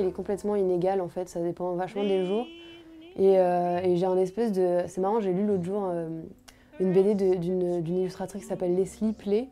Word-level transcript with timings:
il 0.00 0.06
est 0.06 0.12
complètement 0.12 0.56
inégal 0.56 1.00
en 1.00 1.08
fait, 1.08 1.28
ça 1.28 1.40
dépend 1.40 1.72
vachement 1.74 2.02
des 2.02 2.24
jours. 2.24 2.46
Et, 3.18 3.38
euh, 3.38 3.80
et 3.82 3.96
j'ai 3.96 4.06
un 4.06 4.16
espèce 4.16 4.52
de. 4.52 4.80
C'est 4.86 5.00
marrant, 5.00 5.20
j'ai 5.20 5.32
lu 5.32 5.46
l'autre 5.46 5.64
jour 5.64 5.88
euh, 5.90 6.08
une 6.78 6.92
BD 6.92 7.14
d'une 7.36 7.84
illustratrice 7.86 8.42
qui 8.42 8.48
s'appelle 8.48 8.74
Leslie 8.74 9.12
Play 9.12 9.48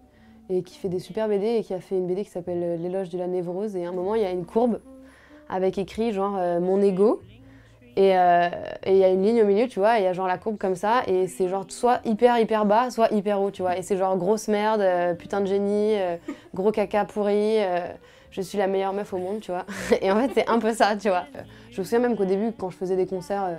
et 0.49 0.63
qui 0.63 0.79
fait 0.79 0.89
des 0.89 1.01
super 1.01 1.29
BD 1.29 1.57
et 1.57 1.63
qui 1.63 1.75
a 1.75 1.81
fait 1.81 1.97
une 1.97 2.07
BD 2.07 2.25
qui 2.25 2.31
s'appelle 2.31 2.63
euh, 2.63 2.77
L'éloge 2.77 3.11
de 3.11 3.19
la 3.19 3.27
névrose. 3.27 3.77
Et 3.77 3.85
à 3.85 3.89
un 3.89 3.93
moment, 3.93 4.15
il 4.15 4.23
y 4.23 4.25
a 4.25 4.31
une 4.31 4.47
courbe 4.47 4.81
avec 5.49 5.79
écrit 5.79 6.13
genre 6.13 6.37
euh, 6.39 6.61
mon 6.61 6.81
ego. 6.81 7.21
Et 7.97 8.11
il 8.11 8.97
y 8.97 9.03
a 9.03 9.09
une 9.09 9.25
ligne 9.25 9.43
au 9.43 9.45
milieu, 9.45 9.67
tu 9.67 9.81
vois, 9.81 9.99
et 9.99 10.03
il 10.03 10.05
y 10.05 10.07
a 10.07 10.13
genre 10.13 10.29
la 10.29 10.39
courbe 10.39 10.57
comme 10.57 10.77
ça, 10.77 11.03
et 11.09 11.27
c'est 11.27 11.49
genre 11.49 11.65
soit 11.67 12.01
hyper 12.05 12.39
hyper 12.39 12.65
bas, 12.65 12.93
soit 12.93 13.13
hyper 13.13 13.43
haut, 13.43 13.51
tu 13.51 13.63
vois. 13.63 13.77
Et 13.77 13.83
c'est 13.83 13.97
genre 13.97 14.17
grosse 14.17 14.47
merde, 14.47 15.17
putain 15.17 15.41
de 15.41 15.47
génie, 15.47 15.97
gros 16.55 16.71
caca 16.71 17.05
pourri, 17.07 17.57
je 18.31 18.41
suis 18.43 18.59
la 18.59 18.67
meilleure 18.67 18.93
meuf 18.93 19.13
au 19.13 19.19
monde, 19.19 19.41
tu 19.41 19.51
vois. 19.51 19.65
Et 20.03 20.11
en 20.13 20.17
fait, 20.21 20.31
c'est 20.35 20.49
un 20.49 20.59
peu 20.59 20.73
ça, 20.73 20.97
tu 20.97 21.09
vois. 21.09 21.27
Je 21.71 21.81
me 21.81 21.85
souviens 21.85 22.01
même 22.01 22.17
qu'au 22.17 22.25
début, 22.25 22.53
quand 22.53 22.71
je 22.71 22.77
faisais 22.77 22.97
des 22.97 23.07
concerts 23.07 23.45
euh, 23.45 23.55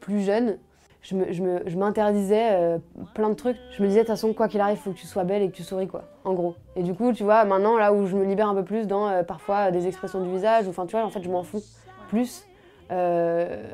plus 0.00 0.20
jeunes, 0.20 0.58
je 1.02 1.16
me- 1.16 1.32
je 1.32 1.42
me- 1.42 1.62
je 1.66 1.76
m'interdisais 1.76 2.48
euh, 2.52 2.78
plein 3.14 3.28
de 3.28 3.34
trucs. 3.34 3.56
Je 3.70 3.82
me 3.82 3.88
disais, 3.88 4.00
de 4.00 4.04
toute 4.06 4.14
façon, 4.14 4.32
quoi 4.34 4.48
qu'il 4.48 4.60
arrive, 4.60 4.76
il 4.78 4.80
faut 4.80 4.92
que 4.92 4.98
tu 4.98 5.06
sois 5.06 5.24
belle 5.24 5.42
et 5.42 5.50
que 5.50 5.56
tu 5.56 5.62
souris, 5.64 5.88
quoi, 5.88 6.04
en 6.24 6.32
gros. 6.34 6.54
Et 6.76 6.82
du 6.82 6.94
coup, 6.94 7.12
tu 7.12 7.24
vois, 7.24 7.44
maintenant, 7.44 7.76
là 7.76 7.92
où 7.92 8.06
je 8.06 8.14
me 8.16 8.24
libère 8.24 8.48
un 8.48 8.54
peu 8.54 8.64
plus 8.64 8.86
dans 8.86 9.08
euh, 9.08 9.22
parfois 9.24 9.70
des 9.72 9.86
expressions 9.88 10.20
du 10.20 10.30
visage, 10.30 10.68
enfin, 10.68 10.86
tu 10.86 10.92
vois, 10.96 11.04
en 11.04 11.10
fait, 11.10 11.22
je 11.22 11.30
m'en 11.30 11.42
fous 11.42 11.62
plus. 12.08 12.46
Euh, 12.92 13.64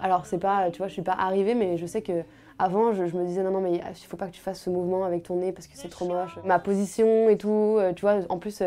alors, 0.00 0.26
c'est 0.26 0.38
pas, 0.38 0.70
tu 0.70 0.78
vois, 0.78 0.88
je 0.88 0.92
suis 0.92 1.02
pas 1.02 1.16
arrivée, 1.18 1.54
mais 1.54 1.76
je 1.78 1.86
sais 1.86 2.02
que 2.02 2.22
avant, 2.60 2.92
je, 2.92 3.06
je 3.06 3.16
me 3.16 3.24
disais, 3.24 3.42
non, 3.42 3.50
non, 3.50 3.60
mais 3.60 3.72
il 3.74 4.06
faut 4.06 4.16
pas 4.16 4.26
que 4.26 4.32
tu 4.32 4.40
fasses 4.40 4.60
ce 4.60 4.70
mouvement 4.70 5.04
avec 5.04 5.22
ton 5.24 5.36
nez 5.36 5.52
parce 5.52 5.66
que 5.66 5.72
c'est 5.76 5.88
trop 5.88 6.06
moche. 6.06 6.38
Ma 6.44 6.58
position 6.58 7.28
et 7.28 7.36
tout, 7.38 7.76
euh, 7.78 7.92
tu 7.92 8.02
vois, 8.02 8.18
en 8.28 8.38
plus. 8.38 8.62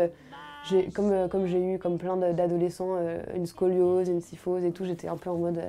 Euh, 0.70 1.28
comme, 1.28 1.46
j'ai 1.46 1.74
eu 1.74 1.78
comme 1.78 1.98
plein 1.98 2.16
d'adolescents 2.16 2.96
euh, 2.98 3.20
une 3.34 3.46
scoliose, 3.46 4.08
une 4.08 4.20
syphose 4.20 4.64
et 4.64 4.72
tout, 4.72 4.84
j'étais 4.84 5.08
un 5.08 5.16
peu 5.16 5.30
en 5.30 5.36
mode. 5.36 5.60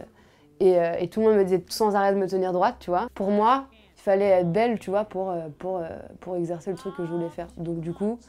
euh, 0.61 0.95
et, 0.99 1.07
tout 1.07 1.21
le 1.21 1.27
monde 1.27 1.37
me 1.37 1.43
disait 1.43 1.63
sans 1.69 1.95
arrêt 1.95 2.13
de 2.13 2.19
me 2.19 2.27
tenir 2.27 2.53
droite, 2.53 2.75
tu 2.79 2.89
vois. 2.89 3.07
Pour 3.15 3.31
moi, 3.31 3.65
il 3.97 4.01
fallait 4.01 4.25
être 4.25 4.51
belle, 4.51 4.79
tu 4.79 4.89
vois, 4.89 5.05
pour, 5.05 5.33
exercer 6.35 6.71
le 6.71 6.77
truc 6.77 6.95
que 6.95 7.05
je 7.05 7.11
voulais 7.11 7.29
faire. 7.29 7.47
Donc 7.57 7.79
du 7.79 7.93
coup, 7.93 8.19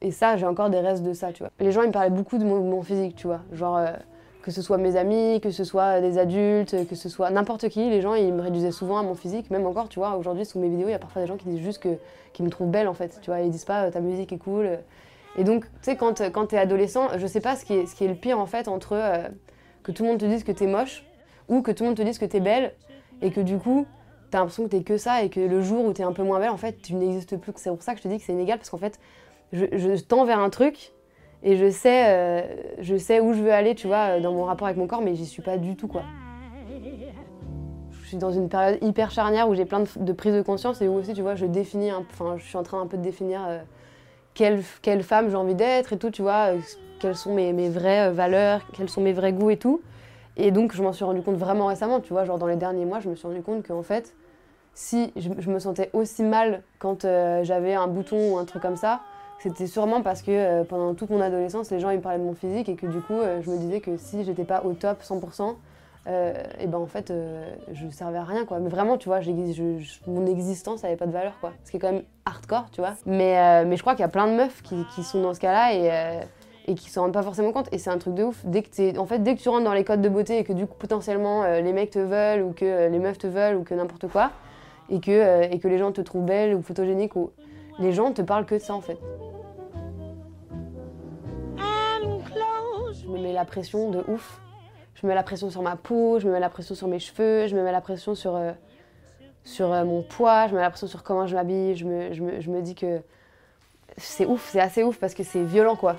et 0.00 0.10
ça, 0.10 0.36
j'ai 0.36 0.46
encore 0.46 0.70
des 0.70 0.80
restes 0.80 1.04
de 1.04 1.12
ça, 1.12 1.32
tu 1.32 1.42
vois. 1.42 1.52
Les 1.60 1.70
gens, 1.70 1.82
ils 1.82 1.88
me 1.88 1.92
parlaient 1.92 2.10
beaucoup 2.10 2.38
de 2.38 2.44
mon, 2.44 2.82
physique, 2.82 3.14
tu 3.14 3.28
vois. 3.28 3.40
Genre, 3.52 3.80
que 4.42 4.50
ce 4.50 4.60
soit 4.60 4.78
mes 4.78 4.96
amis, 4.96 5.40
que 5.40 5.50
ce 5.50 5.62
soit 5.62 6.00
des 6.00 6.18
adultes, 6.18 6.88
que 6.88 6.96
ce 6.96 7.08
soit 7.08 7.30
n'importe 7.30 7.68
qui, 7.68 7.88
les 7.88 8.00
gens, 8.00 8.14
ils 8.14 8.32
me 8.32 8.42
réduisaient 8.42 8.72
souvent 8.72 8.98
à 8.98 9.02
mon 9.04 9.14
physique. 9.14 9.50
Même 9.50 9.66
encore, 9.66 9.88
tu 9.88 10.00
vois, 10.00 10.16
aujourd'hui, 10.16 10.44
sous 10.44 10.58
mes 10.58 10.68
vidéos, 10.68 10.88
il 10.88 10.92
y 10.92 10.94
a 10.94 10.98
parfois 10.98 11.22
des 11.22 11.28
gens 11.28 11.36
qui 11.36 11.48
disent 11.48 11.62
juste 11.62 11.80
que, 11.80 11.96
qu'ils 12.32 12.44
me 12.44 12.50
trouvent 12.50 12.70
belle, 12.70 12.88
en 12.88 12.94
fait. 12.94 13.20
Tu 13.22 13.30
vois, 13.30 13.40
ils 13.40 13.50
disent 13.50 13.64
pas, 13.64 13.90
ta 13.92 14.00
musique 14.00 14.32
est 14.32 14.38
cool. 14.38 14.78
Et 15.36 15.44
donc, 15.44 15.64
tu 15.64 15.70
sais, 15.82 15.96
quand, 15.96 16.20
quand 16.30 16.46
t'es 16.46 16.58
adolescent, 16.58 17.08
je 17.16 17.26
sais 17.26 17.40
pas 17.40 17.56
ce 17.56 17.64
qui 17.64 17.74
est, 17.74 17.86
ce 17.86 17.94
qui 17.94 18.04
est 18.04 18.08
le 18.08 18.14
pire, 18.14 18.38
en 18.38 18.46
fait, 18.46 18.68
entre 18.68 18.92
euh, 18.92 19.28
que 19.82 19.92
tout 19.92 20.02
le 20.02 20.10
monde 20.10 20.18
te 20.18 20.26
dise 20.26 20.44
que 20.44 20.52
t'es 20.52 20.66
moche 20.66 21.04
ou 21.48 21.62
que 21.62 21.70
tout 21.70 21.84
le 21.84 21.90
monde 21.90 21.96
te 21.96 22.02
dise 22.02 22.18
que 22.18 22.24
t'es 22.24 22.40
belle 22.40 22.74
et 23.22 23.30
que 23.30 23.40
du 23.40 23.58
coup, 23.58 23.86
t'as 24.30 24.38
l'impression 24.38 24.64
que 24.64 24.68
t'es 24.68 24.82
que 24.82 24.96
ça 24.96 25.22
et 25.22 25.30
que 25.30 25.40
le 25.40 25.62
jour 25.62 25.84
où 25.84 25.92
t'es 25.92 26.02
un 26.02 26.12
peu 26.12 26.22
moins 26.22 26.38
belle, 26.38 26.50
en 26.50 26.56
fait, 26.56 26.82
tu 26.82 26.94
n'existes 26.94 27.36
plus. 27.36 27.52
C'est 27.56 27.70
pour 27.70 27.82
ça 27.82 27.92
que 27.92 27.98
je 27.98 28.02
te 28.04 28.08
dis 28.08 28.18
que 28.18 28.24
c'est 28.24 28.32
inégal 28.32 28.58
parce 28.58 28.70
qu'en 28.70 28.78
fait, 28.78 28.98
je, 29.52 29.64
je 29.72 30.02
tends 30.02 30.24
vers 30.24 30.38
un 30.38 30.50
truc 30.50 30.92
et 31.42 31.56
je 31.56 31.70
sais, 31.70 32.04
euh, 32.06 32.42
je 32.78 32.96
sais 32.96 33.20
où 33.20 33.32
je 33.32 33.42
veux 33.42 33.52
aller, 33.52 33.74
tu 33.74 33.86
vois, 33.86 34.20
dans 34.20 34.32
mon 34.32 34.44
rapport 34.44 34.66
avec 34.66 34.78
mon 34.78 34.86
corps, 34.86 35.02
mais 35.02 35.14
j'y 35.14 35.26
suis 35.26 35.42
pas 35.42 35.58
du 35.58 35.76
tout, 35.76 35.88
quoi. 35.88 36.02
Je 37.90 38.08
suis 38.08 38.16
dans 38.16 38.30
une 38.30 38.48
période 38.48 38.78
hyper 38.82 39.10
charnière 39.10 39.48
où 39.48 39.54
j'ai 39.54 39.64
plein 39.64 39.84
de, 39.96 40.12
prises 40.12 40.34
de 40.34 40.42
conscience 40.42 40.82
et 40.82 40.88
où 40.88 40.94
aussi, 40.94 41.14
tu 41.14 41.22
vois, 41.22 41.34
je 41.34 41.46
définis, 41.46 41.92
enfin, 41.92 42.36
je 42.36 42.44
suis 42.44 42.56
en 42.56 42.62
train 42.62 42.80
un 42.80 42.86
peu 42.86 42.96
de 42.96 43.02
définir 43.02 43.44
euh, 43.48 43.58
quelle, 44.34 45.02
femme 45.02 45.30
j'ai 45.30 45.36
envie 45.36 45.54
d'être 45.54 45.92
et 45.92 45.98
tout, 45.98 46.10
tu 46.10 46.22
vois, 46.22 46.54
euh, 46.54 46.58
quelles 47.00 47.16
sont 47.16 47.34
mes, 47.34 47.68
vraies 47.68 48.08
euh, 48.08 48.12
valeurs, 48.12 48.60
quels 48.72 48.88
sont 48.88 49.00
mes 49.00 49.12
vrais 49.12 49.32
goûts 49.32 49.50
et 49.50 49.56
tout. 49.56 49.80
Et 50.36 50.50
donc, 50.50 50.74
je 50.74 50.82
m'en 50.82 50.92
suis 50.92 51.04
rendu 51.04 51.22
compte 51.22 51.36
vraiment 51.36 51.66
récemment, 51.66 52.00
tu 52.00 52.12
vois, 52.12 52.24
genre 52.24 52.38
dans 52.38 52.46
les 52.46 52.56
derniers 52.56 52.86
mois, 52.86 53.00
je 53.00 53.08
me 53.08 53.14
suis 53.14 53.26
rendu 53.26 53.42
compte 53.42 53.66
qu'en 53.66 53.82
fait, 53.82 54.14
si 54.74 55.12
je, 55.16 55.50
me 55.50 55.58
sentais 55.58 55.90
aussi 55.92 56.22
mal 56.22 56.62
quand 56.78 57.04
euh, 57.04 57.44
j'avais 57.44 57.74
un 57.74 57.86
bouton 57.86 58.32
ou 58.32 58.38
un 58.38 58.46
truc 58.46 58.62
comme 58.62 58.76
ça, 58.76 59.00
c'était 59.38 59.66
sûrement 59.66 60.02
parce 60.02 60.22
que 60.22 60.62
pendant 60.62 60.94
toute 60.94 61.10
mon 61.10 61.20
adolescence, 61.20 61.70
les 61.72 61.80
gens 61.80 61.90
ils 61.90 61.96
me 61.96 62.00
parlaient 62.00 62.20
de 62.20 62.24
mon 62.24 62.34
physique 62.34 62.68
et 62.68 62.76
que 62.76 62.86
du 62.86 63.00
coup, 63.00 63.18
je 63.40 63.50
me 63.50 63.58
disais 63.58 63.80
que 63.80 63.96
si 63.96 64.22
j'étais 64.22 64.44
pas 64.44 64.62
au 64.64 64.72
top 64.72 65.02
100%, 65.02 65.56
euh, 66.06 66.32
et 66.58 66.66
ben 66.66 66.78
en 66.78 66.86
fait, 66.86 67.10
euh, 67.10 67.54
je 67.72 67.88
servais 67.90 68.18
à 68.18 68.24
rien 68.24 68.44
quoi. 68.44 68.58
Mais 68.58 68.68
vraiment, 68.68 68.98
tu 68.98 69.08
vois, 69.08 69.20
je- 69.20 69.30
je- 69.52 69.98
mon 70.10 70.26
existence 70.26 70.84
avait 70.84 70.96
pas 70.96 71.06
de 71.06 71.12
valeur 71.12 71.34
quoi. 71.40 71.52
Ce 71.64 71.70
qui 71.70 71.76
est 71.76 71.80
quand 71.80 71.92
même 71.92 72.02
hardcore, 72.24 72.70
tu 72.72 72.80
vois. 72.80 72.94
Mais, 73.06 73.38
euh, 73.38 73.64
mais 73.66 73.76
je 73.76 73.82
crois 73.82 73.94
qu'il 73.94 74.02
y 74.02 74.04
a 74.04 74.08
plein 74.08 74.26
de 74.26 74.32
meufs 74.36 74.62
qui, 74.62 74.84
qui 74.94 75.02
sont 75.04 75.20
dans 75.22 75.34
ce 75.34 75.40
cas-là 75.40 75.74
et, 75.74 76.20
et 76.70 76.74
qui 76.74 76.90
s'en 76.90 77.02
rendent 77.02 77.12
pas 77.12 77.22
forcément 77.22 77.52
compte. 77.52 77.68
Et 77.72 77.78
c'est 77.78 77.90
un 77.90 77.98
truc 77.98 78.14
de 78.14 78.24
ouf. 78.24 78.44
Dès 78.44 78.62
que, 78.62 78.98
en 78.98 79.06
fait, 79.06 79.18
dès 79.20 79.34
que 79.36 79.40
tu 79.40 79.48
rentres 79.48 79.64
dans 79.64 79.72
les 79.74 79.84
codes 79.84 80.00
de 80.02 80.08
beauté 80.08 80.38
et 80.38 80.44
que 80.44 80.52
du 80.52 80.66
coup, 80.66 80.76
potentiellement, 80.78 81.44
les 81.44 81.72
mecs 81.72 81.90
te 81.90 81.98
veulent 81.98 82.42
ou 82.42 82.52
que 82.52 82.88
les 82.88 82.98
meufs 82.98 83.18
te 83.18 83.26
veulent 83.26 83.56
ou 83.56 83.62
que 83.64 83.74
n'importe 83.74 84.08
quoi, 84.08 84.30
et 84.90 85.00
que, 85.00 85.42
et 85.52 85.58
que 85.58 85.68
les 85.68 85.78
gens 85.78 85.92
te 85.92 86.00
trouvent 86.00 86.24
belle 86.24 86.54
ou 86.54 86.62
photogénique, 86.62 87.16
ou 87.16 87.30
les 87.78 87.92
gens 87.92 88.12
te 88.12 88.22
parlent 88.22 88.44
que 88.46 88.54
de 88.56 88.60
ça 88.60 88.74
en 88.74 88.80
fait. 88.80 88.98
Je 92.94 93.08
me 93.08 93.18
mets 93.18 93.32
la 93.32 93.44
pression 93.44 93.90
de 93.90 94.04
ouf. 94.08 94.40
Je 95.02 95.08
me 95.08 95.10
mets 95.10 95.16
la 95.16 95.24
pression 95.24 95.50
sur 95.50 95.62
ma 95.62 95.74
peau, 95.74 96.20
je 96.20 96.28
me 96.28 96.32
mets 96.32 96.38
la 96.38 96.48
pression 96.48 96.76
sur 96.76 96.86
mes 96.86 97.00
cheveux, 97.00 97.48
je 97.48 97.56
me 97.56 97.64
mets 97.64 97.72
la 97.72 97.80
pression 97.80 98.14
sur, 98.14 98.36
euh, 98.36 98.52
sur 99.42 99.72
euh, 99.72 99.84
mon 99.84 100.02
poids, 100.02 100.46
je 100.46 100.52
me 100.52 100.58
mets 100.58 100.62
la 100.62 100.70
pression 100.70 100.86
sur 100.86 101.02
comment 101.02 101.26
je 101.26 101.34
m'habille. 101.34 101.74
Je 101.74 101.84
me, 101.84 102.12
je, 102.12 102.22
me, 102.22 102.40
je 102.40 102.48
me 102.48 102.62
dis 102.62 102.76
que 102.76 103.00
c'est 103.96 104.26
ouf, 104.26 104.48
c'est 104.52 104.60
assez 104.60 104.84
ouf 104.84 104.98
parce 104.98 105.14
que 105.14 105.24
c'est 105.24 105.42
violent 105.42 105.74
quoi. 105.74 105.96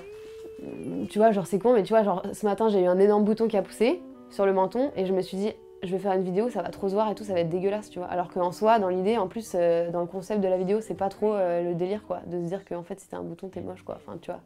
Tu 1.10 1.18
vois, 1.18 1.32
genre 1.32 1.46
c'est 1.46 1.58
con, 1.58 1.74
mais 1.74 1.82
tu 1.82 1.92
vois, 1.92 2.02
genre 2.02 2.22
ce 2.32 2.46
matin 2.46 2.70
j'ai 2.70 2.80
eu 2.80 2.86
un 2.86 2.98
énorme 2.98 3.24
bouton 3.24 3.46
qui 3.46 3.58
a 3.58 3.62
poussé 3.62 4.00
sur 4.30 4.46
le 4.46 4.54
menton 4.54 4.90
et 4.96 5.04
je 5.04 5.12
me 5.12 5.20
suis 5.20 5.36
dit, 5.36 5.52
je 5.82 5.90
vais 5.90 5.98
faire 5.98 6.12
une 6.12 6.22
vidéo, 6.22 6.48
ça 6.48 6.62
va 6.62 6.70
trop 6.70 6.88
se 6.88 6.94
voir 6.94 7.10
et 7.10 7.14
tout, 7.14 7.24
ça 7.24 7.34
va 7.34 7.40
être 7.40 7.50
dégueulasse, 7.50 7.90
tu 7.90 7.98
vois. 7.98 8.08
Alors 8.08 8.32
qu'en 8.32 8.52
soi, 8.52 8.78
dans 8.78 8.88
l'idée, 8.88 9.18
en 9.18 9.28
plus, 9.28 9.52
euh, 9.54 9.90
dans 9.90 10.00
le 10.00 10.06
concept 10.06 10.40
de 10.40 10.48
la 10.48 10.56
vidéo, 10.56 10.80
c'est 10.80 10.94
pas 10.94 11.10
trop 11.10 11.34
le 11.36 11.74
délire 11.74 12.04
quoi, 12.06 12.20
de 12.24 12.38
se 12.38 12.46
dire 12.46 12.64
qu'en 12.64 12.82
fait 12.82 12.98
si 13.00 13.08
t'as 13.08 13.18
un 13.18 13.22
bouton 13.22 13.48
t'es 13.48 13.60
moche 13.60 13.82
quoi. 13.82 13.96
Enfin, 13.96 14.16
tu 14.22 14.30
vois. 14.30 14.40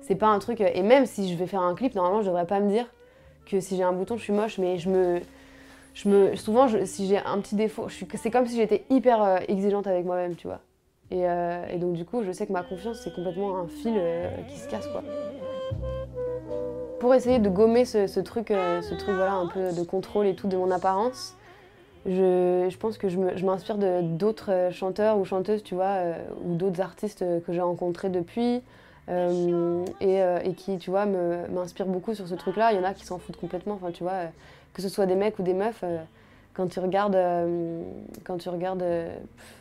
C'est 0.00 0.14
pas 0.14 0.28
un 0.28 0.38
truc. 0.38 0.60
Et 0.60 0.82
même 0.84 1.06
si 1.06 1.32
je 1.32 1.36
vais 1.36 1.48
faire 1.48 1.62
un 1.62 1.74
clip, 1.74 1.96
normalement 1.96 2.20
je 2.20 2.26
devrais 2.26 2.46
pas 2.46 2.60
me 2.60 2.70
dire 2.70 2.86
que 3.46 3.60
si 3.60 3.76
j'ai 3.76 3.82
un 3.82 3.92
bouton 3.92 4.16
je 4.16 4.22
suis 4.22 4.32
moche, 4.32 4.58
mais 4.58 4.78
je 4.78 4.90
me. 4.90 5.20
Je 5.94 6.10
me 6.10 6.36
souvent, 6.36 6.68
si 6.84 7.06
j'ai 7.06 7.16
un 7.16 7.40
petit 7.40 7.54
défaut, 7.54 7.86
c'est 7.88 8.30
comme 8.30 8.46
si 8.46 8.56
j'étais 8.56 8.84
hyper 8.90 9.22
euh, 9.22 9.38
exigeante 9.48 9.86
avec 9.86 10.04
moi-même, 10.04 10.36
tu 10.36 10.46
vois. 10.46 10.60
Et, 11.10 11.26
euh, 11.26 11.64
et 11.70 11.78
donc 11.78 11.94
du 11.94 12.04
coup, 12.04 12.22
je 12.22 12.32
sais 12.32 12.46
que 12.46 12.52
ma 12.52 12.62
confiance, 12.62 13.00
c'est 13.02 13.14
complètement 13.14 13.56
un 13.58 13.66
fil 13.66 13.94
euh, 13.96 14.28
qui 14.46 14.58
se 14.58 14.68
casse, 14.68 14.86
quoi. 14.88 15.02
Pour 17.00 17.14
essayer 17.14 17.38
de 17.38 17.48
gommer 17.48 17.86
ce, 17.86 18.20
truc, 18.20 18.48
ce 18.48 18.94
truc 18.94 19.14
voilà, 19.14 19.32
un 19.34 19.46
peu 19.46 19.72
de 19.72 19.82
contrôle 19.84 20.26
et 20.26 20.34
tout 20.34 20.48
de 20.48 20.56
mon 20.58 20.70
apparence, 20.70 21.34
je, 22.04 22.66
je 22.68 22.76
pense 22.76 22.98
que 22.98 23.08
je 23.08 23.44
m'inspire 23.46 23.78
d'autres 24.02 24.68
chanteurs 24.72 25.16
ou 25.16 25.24
chanteuses, 25.24 25.62
tu 25.62 25.74
vois, 25.74 25.96
ou 26.44 26.56
d'autres 26.56 26.82
artistes 26.82 27.24
que 27.46 27.52
j'ai 27.52 27.60
rencontrés 27.60 28.10
depuis, 28.10 28.62
et, 29.08 30.22
euh, 30.22 30.38
et 30.42 30.54
qui, 30.54 30.78
tu 30.78 30.90
vois, 30.90 31.06
m'inspirent 31.06 31.86
beaucoup 31.86 32.14
sur 32.14 32.26
ce 32.26 32.34
truc-là. 32.34 32.72
Il 32.72 32.76
y 32.76 32.80
en 32.80 32.84
a 32.84 32.94
qui 32.94 33.04
s'en 33.04 33.18
foutent 33.18 33.36
complètement, 33.36 33.74
enfin, 33.74 33.90
tu 33.92 34.02
vois, 34.02 34.12
euh, 34.12 34.26
que 34.74 34.82
ce 34.82 34.88
soit 34.88 35.06
des 35.06 35.14
mecs 35.14 35.38
ou 35.38 35.42
des 35.42 35.54
meufs, 35.54 35.80
euh, 35.84 35.98
quand 36.54 36.68
tu 36.68 36.80
regardes, 36.80 37.16
euh, 37.16 37.82
quand 38.24 38.38
tu 38.38 38.48
regardes 38.48 38.82
euh, 38.82 39.08
pff, 39.36 39.54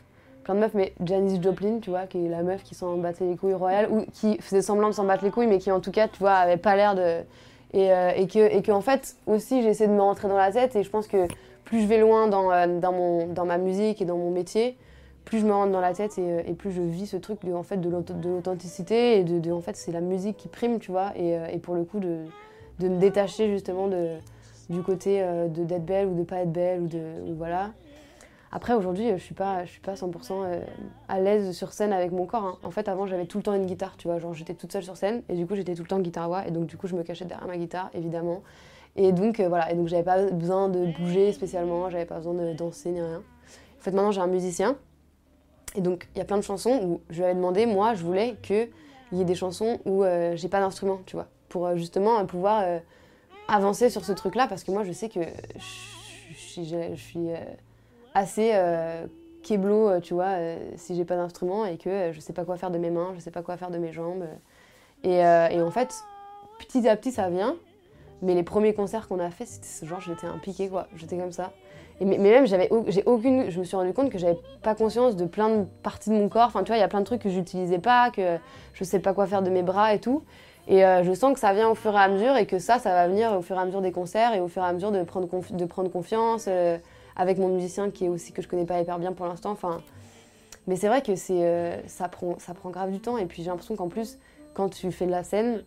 plein 0.44 0.56
de 0.56 0.60
meufs, 0.60 0.74
mais 0.74 0.94
Janice 1.04 1.42
Joplin, 1.42 1.80
tu 1.80 1.90
vois, 1.90 2.06
qui 2.08 2.26
est 2.26 2.30
la 2.30 2.44
meuf 2.44 2.64
qui 2.64 2.76
s'en 2.76 2.98
battait 2.98 3.26
les 3.26 3.36
couilles 3.36 3.54
royales, 3.54 3.88
ou 3.92 4.06
qui 4.14 4.38
faisait 4.40 4.62
semblant 4.62 4.90
de 4.90 4.94
s'en 4.94 5.06
battre 5.06 5.24
les 5.24 5.32
couilles, 5.32 5.48
mais 5.48 5.60
qui 5.60 5.72
en 5.72 5.80
tout 5.80 5.92
cas, 5.92 6.08
tu 6.08 6.20
vois, 6.20 6.34
avait 6.34 6.58
pas 6.58 6.76
l'air 6.76 6.96
de... 6.96 7.22
Et, 7.74 7.92
euh, 7.92 8.12
et, 8.16 8.28
que, 8.28 8.40
et 8.40 8.62
que, 8.62 8.72
en 8.72 8.80
fait, 8.80 9.18
aussi, 9.28 9.62
j'essaie 9.62 9.88
de 9.88 9.92
me 9.94 10.02
rentrer 10.02 10.30
dans 10.30 10.38
la 10.38 10.52
tête, 10.52 10.76
et 10.78 10.84
je 10.84 10.90
pense 10.90 11.08
que 11.08 11.28
plus 11.66 11.82
je 11.82 11.88
vais 11.88 11.98
loin 11.98 12.28
dans, 12.28 12.52
euh, 12.52 12.80
dans, 12.80 12.94
mon, 12.94 13.28
dans 13.28 13.46
ma 13.46 13.58
musique 13.58 14.02
et 14.02 14.06
dans 14.06 14.18
mon 14.18 14.32
métier, 14.32 14.78
plus 15.26 15.40
je 15.40 15.46
me 15.46 15.52
rentre 15.54 15.72
dans 15.72 15.82
la 15.82 15.94
tête 15.94 16.18
et, 16.18 16.22
euh, 16.32 16.42
et 16.46 16.54
plus 16.54 16.72
je 16.72 16.82
vis 16.82 17.08
ce 17.08 17.18
truc 17.18 17.44
de, 17.46 17.52
en 17.54 17.64
fait, 17.64 17.78
de 17.78 17.90
l'aut- 17.90 18.02
de 18.02 18.30
l'authenticité 18.30 19.20
et 19.20 19.24
de, 19.24 19.52
en 19.52 19.62
fait 19.62 19.76
c'est 19.76 19.92
la 19.92 20.02
musique 20.02 20.38
qui 20.38 20.48
prime 20.48 20.80
tu 20.80 20.92
vois 20.92 21.12
et, 21.18 21.38
euh, 21.38 21.48
et 21.48 21.58
pour 21.58 21.76
le 21.76 21.84
coup 21.84 22.00
de, 22.00 22.20
de 22.80 22.88
me 22.88 22.98
détacher 23.00 23.50
justement 23.50 23.88
de, 23.88 24.16
du 24.70 24.82
côté 24.82 25.22
euh, 25.22 25.48
de 25.48 25.64
d'être 25.64 25.86
belle 25.86 26.08
ou 26.08 26.16
de 26.16 26.24
pas 26.24 26.38
être 26.38 26.52
belle 26.52 26.82
ou 26.82 26.88
de 26.88 27.00
voilà. 27.38 27.72
Après 28.52 28.74
aujourd'hui, 28.74 29.10
je 29.12 29.18
suis 29.18 29.34
pas 29.34 29.66
je 29.66 29.72
suis 29.72 29.82
pas 29.82 29.96
100% 29.96 30.44
euh, 30.46 30.62
à 31.10 31.20
l'aise 31.20 31.52
sur 31.52 31.74
scène 31.74 31.92
avec 31.92 32.12
mon 32.14 32.26
corps. 32.26 32.44
hein. 32.46 32.58
En 32.64 32.72
fait, 32.72 32.88
avant 32.88 33.06
j'avais 33.06 33.26
tout 33.26 33.38
le 33.38 33.44
temps 33.44 33.54
une 33.54 33.66
guitare, 33.66 33.98
tu 33.98 34.08
vois, 34.08 34.18
genre 34.20 34.34
j'étais 34.34 34.54
toute 34.54 34.72
seule 34.72 34.84
sur 34.84 34.96
scène 34.96 35.24
et 35.28 35.36
du 35.36 35.46
coup 35.46 35.56
j'étais 35.56 35.74
tout 35.76 35.82
le 35.82 35.88
temps 35.90 36.00
guitare 36.00 36.28
voix 36.30 36.48
et 36.48 36.52
donc 36.52 36.66
du 36.68 36.78
coup 36.78 36.88
je 36.88 36.96
me 36.96 37.04
cachais 37.04 37.26
derrière 37.26 37.48
ma 37.48 37.58
guitare 37.58 37.90
évidemment. 37.94 38.44
Et 38.96 39.12
donc 39.12 39.42
voilà, 39.42 39.70
et 39.72 39.76
donc 39.76 39.88
j'avais 39.90 40.04
pas 40.04 40.24
besoin 40.32 40.70
de 40.70 40.86
bouger 40.98 41.34
spécialement, 41.34 41.90
j'avais 41.90 42.06
pas 42.06 42.16
besoin 42.16 42.34
de 42.34 42.54
danser 42.54 42.92
ni 42.92 43.02
rien. 43.02 43.18
En 43.18 43.82
fait, 43.82 43.92
maintenant 43.92 44.12
j'ai 44.12 44.22
un 44.22 44.28
musicien 44.28 44.78
et 45.76 45.82
donc 45.82 46.08
il 46.16 46.20
y 46.20 46.22
a 46.22 46.26
plein 46.26 46.38
de 46.38 46.44
chansons 46.44 46.80
où 46.84 47.02
je 47.10 47.18
lui 47.18 47.24
avais 47.26 47.36
demandé, 47.36 47.66
moi 47.66 47.94
je 47.94 48.04
voulais 48.04 48.36
que 48.42 48.68
il 49.12 49.18
y 49.18 49.22
ait 49.22 49.26
des 49.26 49.36
chansons 49.36 49.80
où 49.86 50.04
euh, 50.04 50.36
j'ai 50.36 50.50
pas 50.50 50.60
d'instrument, 50.60 51.00
tu 51.06 51.16
vois, 51.16 51.28
pour 51.50 51.68
euh, 51.68 51.76
justement 51.76 52.20
euh, 52.20 52.24
pouvoir 52.24 52.64
euh, 52.64 52.80
avancer 53.48 53.90
sur 53.90 54.04
ce 54.04 54.12
truc-là, 54.12 54.48
parce 54.48 54.64
que 54.64 54.72
moi 54.72 54.84
je 54.84 54.92
sais 54.92 55.10
que 55.10 55.20
je, 56.28 56.96
suis- 56.96 57.30
assez 58.14 58.54
kéblo, 59.44 60.00
tu 60.00 60.14
vois, 60.14 60.38
si 60.78 60.96
j'ai 60.96 61.06
pas 61.06 61.18
d'instrument 61.18 61.66
et 61.66 61.78
que 61.78 62.12
je 62.12 62.20
sais 62.20 62.34
pas 62.34 62.46
quoi 62.46 62.58
faire 62.58 62.72
de 62.72 62.78
mes 62.78 62.90
mains, 62.90 63.14
je 63.16 63.20
sais 63.20 63.30
pas 63.30 63.42
quoi 63.42 63.58
faire 63.58 63.70
de 63.72 63.78
mes 63.78 63.92
jambes. 63.92 64.26
Et, 65.04 65.22
en 65.22 65.70
fait, 65.72 65.94
petit 66.58 66.88
à 66.88 66.96
petit 66.96 67.12
ça 67.12 67.30
vient, 67.30 67.58
mais 68.22 68.34
les 68.34 68.44
premiers 68.44 68.74
concerts 68.74 69.08
qu'on 69.08 69.20
a 69.20 69.30
fait, 69.30 69.46
c'était 69.46 69.68
ce 69.68 69.86
genre, 69.86 70.00
j'étais 70.00 70.26
un 70.28 70.40
quoi, 70.70 70.88
j'étais 70.96 71.18
comme 71.18 71.34
ça. 71.34 71.52
Mais, 72.02 72.18
même, 72.18 72.46
j'ai 72.46 73.04
aucune, 73.06 73.50
je 73.50 73.60
me 73.60 73.64
suis 73.64 73.78
rendu 73.78 73.94
compte 73.94 74.10
que 74.10 74.18
j'avais 74.18 74.38
pas 74.62 74.76
conscience 74.76 75.16
de 75.16 75.26
plein 75.26 75.50
de 75.50 75.66
parties 75.82 76.10
de 76.10 76.16
mon 76.16 76.28
corps. 76.28 76.48
Enfin, 76.48 76.64
tu 76.64 76.68
vois, 76.68 76.78
il 76.78 76.82
y 76.82 76.84
a 76.84 76.90
plein 76.90 77.00
de 77.00 77.06
trucs 77.06 77.22
que 77.22 77.30
j'utilisais 77.30 77.80
pas, 77.80 78.12
que 78.12 78.38
je 78.74 78.84
sais 78.84 79.00
pas 79.00 79.14
quoi 79.14 79.28
faire 79.28 79.42
de 79.42 79.50
mes 79.50 79.64
bras 79.64 79.94
et 79.94 80.00
tout. 80.00 80.24
Et 80.68 80.84
euh, 80.84 81.04
je 81.04 81.14
sens 81.14 81.34
que 81.34 81.40
ça 81.40 81.54
vient 81.54 81.70
au 81.70 81.76
fur 81.76 81.94
et 81.94 82.00
à 82.00 82.08
mesure 82.10 82.36
et 82.36 82.46
que 82.48 82.60
ça, 82.60 82.80
ça 82.80 82.90
va 82.90 83.08
venir 83.08 83.32
au 83.34 83.42
fur 83.42 83.56
et 83.56 83.60
à 83.60 83.66
mesure 83.66 83.82
des 83.82 83.92
concerts 83.92 84.34
et 84.34 84.42
au 84.42 84.48
fur 84.48 84.64
et 84.64 84.66
à 84.66 84.74
mesure 84.74 84.92
de 84.92 85.04
prendre, 85.04 85.28
de 85.28 85.66
prendre 85.66 85.90
confiance 85.92 86.46
euh, 86.48 86.78
avec 87.16 87.38
mon 87.38 87.50
musicien 87.50 87.92
qui 87.92 88.06
est 88.06 88.10
aussi 88.10 88.34
que 88.34 88.42
je 88.42 88.48
connais 88.48 88.66
pas 88.66 88.82
hyper 88.82 89.00
bien 89.00 89.14
pour 89.14 89.28
l'instant. 89.28 89.52
Enfin, 89.52 89.82
mais 90.68 90.76
c'est 90.76 90.88
vrai 90.88 91.02
que 91.02 91.14
euh, 91.32 91.78
ça, 91.88 92.10
prend, 92.10 92.40
ça 92.40 92.54
prend 92.54 92.72
grave 92.72 92.92
du 92.92 93.00
temps. 93.00 93.18
Et 93.18 93.26
puis 93.26 93.44
j'ai 93.44 93.50
l'impression 93.50 93.76
qu'en 93.76 93.88
plus, 93.88 94.18
quand 94.54 94.70
tu 94.70 94.92
fais 94.92 95.06
de 95.06 95.12
la 95.12 95.24
scène, 95.24 95.64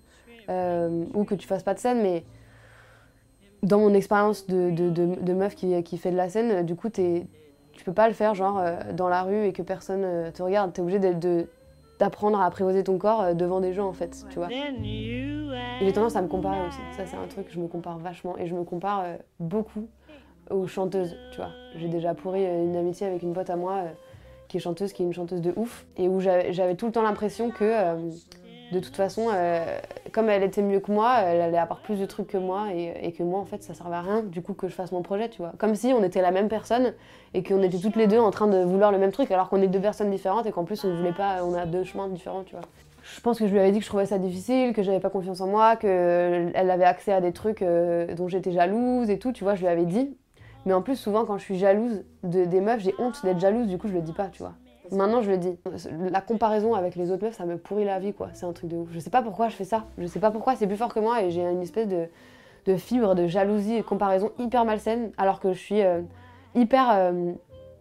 ou 1.15 1.25
que 1.25 1.35
tu 1.35 1.47
fasses 1.47 1.63
pas 1.63 1.75
de 1.75 1.79
scène, 1.79 2.01
mais 2.03 2.25
dans 3.63 3.79
mon 3.79 3.95
expérience 3.95 4.47
de, 4.47 5.33
meuf 5.33 5.55
qui, 5.55 5.99
fait 5.99 6.11
de 6.11 6.17
la 6.17 6.29
scène, 6.29 6.65
du 6.65 6.75
coup, 6.75 6.89
t'es, 6.89 7.27
tu 7.73 7.85
peux 7.85 7.93
pas 7.93 8.09
le 8.09 8.15
faire 8.15 8.35
genre 8.35 8.59
euh, 8.59 8.77
dans 8.93 9.09
la 9.09 9.23
rue 9.23 9.47
et 9.47 9.53
que 9.53 9.63
personne 9.63 10.03
euh, 10.05 10.31
te 10.31 10.43
regarde. 10.43 10.73
Tu 10.73 10.81
es 10.81 10.83
obligé 10.83 10.99
d'apprendre 11.99 12.41
à 12.41 12.47
apprivoiser 12.47 12.85
ton 12.85 12.99
corps 12.99 13.23
euh, 13.23 13.35
devant 13.35 13.61
des 13.61 13.73
gens 13.73 13.89
en 13.89 13.93
fait, 13.93 14.25
tu 14.31 14.39
vois. 14.39 14.49
J'ai 15.81 15.93
tendance 15.93 16.17
à 16.17 16.23
me 16.23 16.29
comparer 16.29 16.61
aussi. 16.67 16.79
Ça, 16.97 17.07
c'est 17.07 17.17
un 17.17 17.27
truc, 17.27 17.47
je 17.51 17.61
me 17.61 17.69
compare 17.69 17.99
vachement. 17.99 18.37
Et 18.39 18.47
je 18.47 18.55
me 18.55 18.65
compare 18.65 19.05
beaucoup 19.39 19.89
aux 20.51 20.67
chanteuses, 20.67 21.17
tu 21.33 21.39
vois. 21.39 21.51
J'ai 21.77 21.89
déjà 21.89 22.15
pourri 22.15 22.45
une 22.45 22.77
amitié 22.77 23.07
avec 23.07 23.23
une 23.23 23.33
pote 23.33 23.51
à 23.51 23.57
moi 23.57 23.85
qui 24.49 24.57
est 24.57 24.61
chanteuse, 24.61 24.93
qui 24.93 25.03
est 25.03 25.07
une 25.07 25.13
chanteuse 25.13 25.41
de 25.41 25.53
ouf. 25.57 25.87
Et 25.97 26.09
où 26.09 26.21
j'avais 26.21 26.75
tout 26.75 26.87
le 26.87 26.93
temps 26.93 27.03
l'impression 27.03 27.51
que, 27.51 27.97
de 28.70 28.81
toute 28.81 28.97
façon, 28.97 29.29
euh, 29.32 29.79
comme 30.12 30.29
elle 30.29 30.43
était 30.43 30.62
mieux 30.62 30.81
que 30.81 30.93
moi, 30.93 31.20
elle 31.20 31.41
allait 31.41 31.59
avoir 31.59 31.81
plus 31.81 31.99
de 31.99 32.06
trucs 32.06 32.29
que 32.29 32.37
moi. 32.37 32.69
Et, 32.75 33.12
que 33.12 33.23
moi, 33.23 33.41
en 33.41 33.44
fait, 33.44 33.62
ça 33.62 33.75
servait 33.75 33.97
à 33.97 34.03
rien, 34.03 34.23
du 34.23 34.43
coup, 34.43 34.53
que 34.53 34.69
je 34.69 34.75
fasse 34.75 34.93
mon 34.93 35.03
projet, 35.03 35.29
tu 35.29 35.38
vois. 35.38 35.53
Comme 35.59 35.75
si 35.75 35.93
on 35.94 36.03
était 36.05 36.20
la 36.20 36.31
même 36.31 36.49
personne 36.49 36.93
et 37.35 37.43
qu'on 37.43 37.62
était 37.62 37.79
toutes 37.79 37.97
les 37.97 38.06
deux 38.06 38.19
en 38.19 38.31
train 38.31 38.47
de 38.47 38.59
vouloir 38.59 38.93
le 38.93 38.99
même 38.99 39.12
truc, 39.12 39.31
alors 39.31 39.49
qu'on 39.49 39.62
est 39.62 39.69
deux 39.69 39.81
personnes 39.81 40.11
différentes 40.11 40.47
et 40.47 40.53
qu'en 40.53 40.65
plus, 40.65 40.85
on 40.85 40.94
voulait 40.94 41.12
pas, 41.12 41.44
on 41.44 41.55
a 41.55 41.67
deux 41.67 41.85
chemins 41.85 42.09
différents, 42.09 42.44
tu 42.44 42.53
vois. 42.53 42.65
Je 43.03 43.20
pense 43.20 43.38
que 43.38 43.47
je 43.47 43.53
lui 43.53 43.59
avais 43.59 43.73
dit 43.73 43.79
que 43.79 43.85
je 43.85 43.88
trouvais 43.88 44.05
ça 44.05 44.19
difficile, 44.19 44.75
que 44.75 44.82
j'avais 44.82 45.00
pas 45.00 45.09
confiance 45.09 45.41
en 45.41 45.47
moi, 45.47 45.76
qu'elle 45.76 46.53
avait 46.55 46.85
accès 46.85 47.12
à 47.12 47.23
des 47.23 47.32
trucs 47.32 47.62
euh, 47.62 48.14
dont 48.14 48.29
j'étais 48.29 48.53
jalouse 48.53 49.09
et 49.09 49.19
tout, 49.19 49.32
tu 49.32 49.44
vois, 49.44 49.55
je 49.55 49.61
lui 49.61 49.69
avais 49.69 49.87
dit. 49.87 50.14
Mais 50.67 50.75
en 50.75 50.82
plus, 50.82 50.97
souvent, 50.97 51.25
quand 51.25 51.38
je 51.38 51.44
suis 51.44 51.59
jalouse 51.59 52.05
de, 52.23 52.44
des 52.44 52.61
meufs, 52.61 52.81
j'ai 52.81 52.94
honte 52.99 53.25
d'être 53.25 53.41
jalouse, 53.41 53.67
du 53.67 53.79
coup, 53.79 53.88
je 53.88 53.94
le 53.94 54.03
dis 54.03 54.12
pas, 54.12 54.26
tu 54.26 54.43
vois. 54.43 54.53
Maintenant, 54.93 55.23
je 55.23 55.31
le 55.31 55.38
dis. 55.38 55.56
La 56.11 56.20
comparaison 56.20 56.75
avec 56.75 56.96
les 56.96 57.11
autres 57.11 57.25
meufs, 57.25 57.37
ça 57.37 57.44
me 57.44 57.56
pourrit 57.58 57.85
la 57.85 57.99
vie, 57.99 58.12
quoi. 58.12 58.29
C'est 58.35 58.46
un 58.46 58.52
truc 58.52 58.70
de 58.70 58.76
ouf. 58.76 58.88
Je 58.93 58.99
sais 58.99 59.11
pas 59.11 59.23
pourquoi 59.23 59.49
je 59.49 59.56
fais 59.56 59.64
ça. 59.64 59.85
Je 59.99 60.06
sais 60.06 60.20
pas 60.20 60.31
pourquoi, 60.31 60.56
c'est 60.56 60.67
plus 60.67 60.76
fort 60.76 60.93
que 60.93 61.00
moi 61.00 61.23
et 61.23 61.31
j'ai 61.31 61.43
une 61.43 61.62
espèce 61.62 61.88
de, 61.88 62.06
de 62.67 62.76
fibre 62.76 63.14
de 63.14 63.26
jalousie 63.26 63.75
et 63.76 63.82
comparaison 63.82 64.32
hyper 64.38 64.64
malsaine, 64.64 65.12
alors 65.19 65.40
que 65.40 65.52
je 65.52 65.58
suis 65.58 65.82
euh, 65.82 66.02
hyper. 66.55 66.90
euh, 66.90 67.32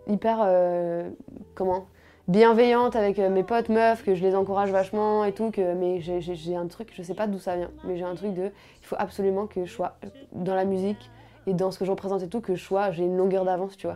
hyper. 0.07 0.39
euh, 0.42 1.09
comment 1.56 1.86
bienveillante 2.27 2.98
avec 2.98 3.19
mes 3.19 3.44
potes 3.44 3.69
meufs, 3.69 4.04
que 4.04 4.13
je 4.13 4.21
les 4.21 4.36
encourage 4.36 4.69
vachement 4.69 5.24
et 5.24 5.31
tout, 5.31 5.50
que, 5.50 5.74
mais 5.74 6.01
j'ai 6.01 6.56
un 6.57 6.68
truc, 6.68 6.89
je 6.94 7.01
sais 7.01 7.13
pas 7.13 7.25
d'où 7.25 7.39
ça 7.39 7.56
vient, 7.56 7.71
mais 7.86 7.95
j'ai 7.95 8.04
un 8.04 8.15
truc 8.15 8.33
de, 8.33 8.51
il 8.81 8.86
faut 8.86 8.98
absolument 9.00 9.48
que 9.48 9.63
je 9.63 9.71
sois 9.71 9.95
dans 10.33 10.54
la 10.54 10.65
musique 10.65 11.09
et 11.45 11.54
dans 11.54 11.71
ce 11.71 11.80
que 11.80 11.86
je 11.86 11.92
représente 11.92 12.21
et 12.24 12.27
tout, 12.27 12.42
que 12.42 12.54
je 12.56 12.62
sois, 12.62 12.92
j'ai 12.92 13.06
une 13.06 13.15
longueur 13.15 13.45
d'avance, 13.45 13.77
tu 13.77 13.88
vois. 13.88 13.95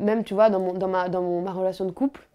Même, 0.00 0.24
tu 0.24 0.34
vois, 0.34 0.50
dans, 0.50 0.58
mon, 0.58 0.72
dans, 0.72 0.88
ma, 0.88 1.08
dans 1.08 1.22
mon, 1.22 1.42
ma 1.42 1.52
relation 1.52 1.84
de 1.84 1.92
couple, 1.92 2.28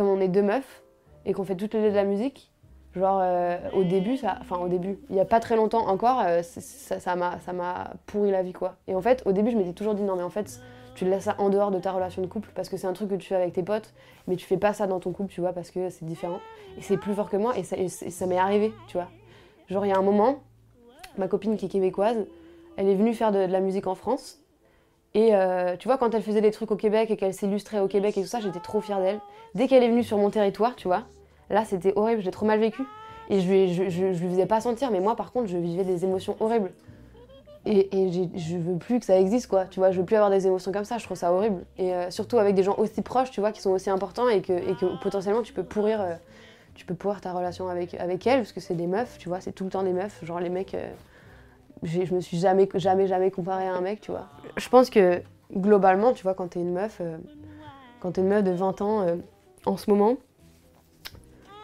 comme 0.00 0.08
on 0.08 0.20
est 0.22 0.28
deux 0.28 0.40
meufs 0.40 0.82
et 1.26 1.34
qu'on 1.34 1.44
fait 1.44 1.56
toutes 1.56 1.74
les 1.74 1.82
deux 1.82 1.90
de 1.90 1.94
la 1.94 2.04
musique, 2.04 2.50
genre 2.96 3.20
euh, 3.22 3.58
au 3.74 3.84
début, 3.84 4.16
ça, 4.16 4.38
enfin 4.40 4.56
au 4.56 4.66
début, 4.66 4.98
il 5.10 5.16
y 5.16 5.20
a 5.20 5.26
pas 5.26 5.40
très 5.40 5.56
longtemps 5.56 5.86
encore, 5.88 6.22
euh, 6.24 6.40
ça 6.42 7.16
m'a 7.16 7.38
ça 7.40 7.52
m'a 7.52 7.92
pourri 8.06 8.30
la 8.30 8.42
vie, 8.42 8.54
quoi. 8.54 8.76
Et 8.88 8.94
en 8.94 9.02
fait, 9.02 9.22
au 9.26 9.32
début, 9.32 9.50
je 9.50 9.58
m'étais 9.58 9.74
toujours 9.74 9.94
dit, 9.94 10.02
non 10.02 10.16
mais 10.16 10.22
en 10.22 10.30
fait, 10.30 10.58
tu 10.94 11.04
laisses 11.04 11.24
ça 11.24 11.34
en 11.36 11.50
dehors 11.50 11.70
de 11.70 11.78
ta 11.78 11.92
relation 11.92 12.22
de 12.22 12.28
couple 12.28 12.48
parce 12.54 12.70
que 12.70 12.78
c'est 12.78 12.86
un 12.86 12.94
truc 12.94 13.10
que 13.10 13.14
tu 13.16 13.28
fais 13.28 13.34
avec 13.34 13.52
tes 13.52 13.62
potes, 13.62 13.92
mais 14.26 14.36
tu 14.36 14.46
fais 14.46 14.56
pas 14.56 14.72
ça 14.72 14.86
dans 14.86 15.00
ton 15.00 15.12
couple, 15.12 15.30
tu 15.30 15.42
vois, 15.42 15.52
parce 15.52 15.70
que 15.70 15.90
c'est 15.90 16.06
différent. 16.06 16.40
Et 16.78 16.80
c'est 16.80 16.96
plus 16.96 17.12
fort 17.12 17.28
que 17.28 17.36
moi, 17.36 17.58
et 17.58 17.62
ça, 17.62 17.76
ça 17.90 18.26
m'est 18.26 18.38
arrivé, 18.38 18.72
tu 18.88 18.96
vois. 18.96 19.08
Genre, 19.68 19.84
il 19.84 19.90
y 19.90 19.92
a 19.92 19.98
un 19.98 20.02
moment, 20.02 20.36
ma 21.18 21.28
copine 21.28 21.58
qui 21.58 21.66
est 21.66 21.68
québécoise, 21.68 22.24
elle 22.78 22.88
est 22.88 22.94
venue 22.94 23.12
faire 23.12 23.32
de 23.32 23.40
la 23.40 23.60
musique 23.60 23.86
en 23.86 23.94
France. 23.94 24.39
Et 25.14 25.34
euh, 25.34 25.76
tu 25.76 25.88
vois, 25.88 25.98
quand 25.98 26.14
elle 26.14 26.22
faisait 26.22 26.40
des 26.40 26.52
trucs 26.52 26.70
au 26.70 26.76
Québec 26.76 27.10
et 27.10 27.16
qu'elle 27.16 27.34
s'illustrait 27.34 27.80
au 27.80 27.88
Québec 27.88 28.16
et 28.16 28.22
tout 28.22 28.28
ça, 28.28 28.40
j'étais 28.40 28.60
trop 28.60 28.80
fière 28.80 29.00
d'elle. 29.00 29.20
Dès 29.54 29.66
qu'elle 29.66 29.82
est 29.82 29.88
venue 29.88 30.04
sur 30.04 30.18
mon 30.18 30.30
territoire, 30.30 30.76
tu 30.76 30.86
vois, 30.86 31.04
là 31.48 31.64
c'était 31.64 31.92
horrible, 31.96 32.22
j'ai 32.22 32.30
trop 32.30 32.46
mal 32.46 32.60
vécu. 32.60 32.82
Et 33.28 33.40
je 33.40 33.48
lui, 33.48 33.74
je, 33.90 34.06
lui 34.06 34.28
faisais 34.30 34.46
pas 34.46 34.60
sentir, 34.60 34.90
mais 34.90 35.00
moi 35.00 35.16
par 35.16 35.32
contre, 35.32 35.48
je 35.48 35.58
vivais 35.58 35.84
des 35.84 36.04
émotions 36.04 36.36
horribles. 36.40 36.70
Et, 37.66 37.94
et 37.94 38.10
je 38.36 38.56
veux 38.56 38.78
plus 38.78 39.00
que 39.00 39.04
ça 39.04 39.20
existe, 39.20 39.48
quoi. 39.48 39.66
Tu 39.66 39.80
vois, 39.80 39.90
je 39.90 40.00
veux 40.00 40.06
plus 40.06 40.16
avoir 40.16 40.30
des 40.30 40.46
émotions 40.46 40.72
comme 40.72 40.84
ça, 40.84 40.96
je 40.96 41.04
trouve 41.04 41.16
ça 41.16 41.32
horrible. 41.32 41.62
Et 41.76 41.92
euh, 41.92 42.10
surtout 42.10 42.38
avec 42.38 42.54
des 42.54 42.62
gens 42.62 42.74
aussi 42.78 43.02
proches, 43.02 43.30
tu 43.30 43.40
vois, 43.40 43.52
qui 43.52 43.60
sont 43.60 43.70
aussi 43.70 43.90
importants 43.90 44.28
et 44.28 44.40
que, 44.40 44.96
potentiellement 45.02 45.42
tu 45.42 45.52
peux 45.52 45.64
pourrir, 45.64 46.00
euh, 46.00 46.14
tu 46.74 46.86
peux 46.86 46.94
pourrir 46.94 47.20
ta 47.20 47.32
relation 47.32 47.68
avec, 47.68 47.94
avec 47.94 48.26
elles, 48.26 48.40
parce 48.40 48.52
que 48.52 48.60
c'est 48.60 48.74
des 48.74 48.86
meufs, 48.86 49.18
tu 49.18 49.28
vois, 49.28 49.40
c'est 49.40 49.52
tout 49.52 49.64
le 49.64 49.70
temps 49.70 49.82
des 49.82 49.92
meufs. 49.92 50.24
Genre 50.24 50.40
les 50.40 50.48
mecs, 50.48 50.74
je 51.82 52.14
me 52.14 52.20
suis 52.20 52.38
jamais, 52.38 52.68
jamais, 52.74 53.06
jamais 53.06 53.30
comparée 53.30 53.66
à 53.66 53.74
un 53.74 53.80
mec, 53.80 54.00
tu 54.00 54.10
vois. 54.10 54.26
Je 54.56 54.68
pense 54.68 54.90
que 54.90 55.22
globalement, 55.52 56.12
tu 56.12 56.22
vois, 56.22 56.34
quand 56.34 56.48
t'es 56.48 56.60
une 56.60 56.72
meuf, 56.72 56.98
euh, 57.00 57.16
quand 58.00 58.12
t'es 58.12 58.22
une 58.22 58.28
meuf 58.28 58.42
de 58.42 58.50
20 58.50 58.80
ans, 58.82 59.02
euh, 59.02 59.16
en 59.66 59.76
ce 59.76 59.90
moment, 59.90 60.16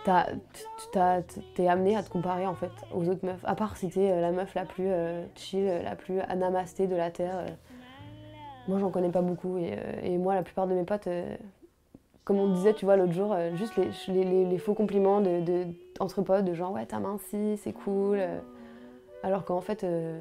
t'es 0.05 1.67
amenée 1.67 1.97
à 1.97 2.03
te 2.03 2.11
comparer 2.11 2.47
en 2.47 2.55
fait 2.55 2.71
aux 2.95 3.09
autres 3.09 3.25
meufs. 3.27 3.45
À 3.45 3.55
part 3.57 3.77
si 3.77 3.89
t'es 3.89 4.11
euh, 4.13 4.21
la 4.21 4.31
meuf 4.31 4.55
la 4.55 4.65
plus 4.65 4.87
euh, 4.87 5.25
chill, 5.35 5.67
la 5.83 5.97
plus 5.97 6.21
anamasté 6.21 6.87
de 6.87 6.95
la 6.95 7.11
terre. 7.11 7.47
Moi, 8.69 8.79
j'en 8.79 8.91
connais 8.91 9.11
pas 9.11 9.23
beaucoup. 9.23 9.59
Et, 9.59 10.19
moi, 10.19 10.35
la 10.35 10.43
plupart 10.43 10.67
de 10.67 10.75
mes 10.75 10.83
potes, 10.83 11.09
comme 12.25 12.37
on 12.37 12.49
disait, 12.49 12.75
tu 12.75 12.85
vois, 12.85 12.97
l'autre 12.97 13.13
jour, 13.13 13.33
juste 13.55 13.75
les, 14.09 14.59
faux 14.59 14.75
compliments 14.75 15.21
de, 15.21 15.69
entre 16.01 16.21
potes, 16.23 16.45
de 16.45 16.53
genre, 16.53 16.73
ouais, 16.73 16.85
t'as 16.85 16.99
minci, 16.99 17.57
c'est 17.63 17.73
cool. 17.73 18.19
Alors 19.27 19.45
qu'en 19.45 19.61
fait, 19.61 19.83
euh, 19.83 20.21